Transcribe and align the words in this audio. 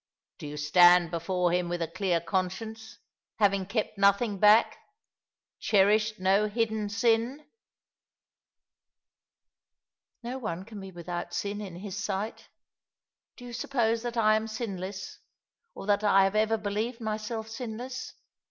Do 0.39 0.47
you 0.47 0.57
stand 0.57 1.11
before 1.11 1.51
Him 1.51 1.69
with 1.69 1.79
a 1.79 1.87
clear 1.87 2.19
conscience— 2.19 2.97
haying 3.37 3.67
kept 3.67 3.99
nothing 3.99 4.39
back— 4.39 4.79
cherished 5.59 6.19
no 6.19 6.47
hidden 6.47 6.89
sin?"" 6.89 7.45
No 10.23 10.39
one 10.39 10.65
can 10.65 10.79
be 10.79 10.89
without 10.89 11.35
sin 11.35 11.61
in 11.61 11.75
His 11.75 12.03
sight. 12.03 12.49
Do 13.37 13.45
you 13.45 13.53
supposa 13.53 14.01
that 14.01 14.17
I 14.17 14.35
am 14.35 14.47
sinless, 14.47 15.19
or 15.75 15.85
that 15.85 16.03
I 16.03 16.23
have 16.23 16.35
ever 16.35 16.57
believed 16.57 16.99
myself 16.99 17.47
sinless 17.47 18.15